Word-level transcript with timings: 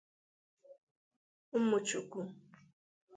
ụmụ 1.55 1.77
Chukwu 1.87 2.21